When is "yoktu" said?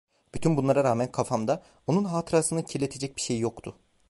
3.39-3.77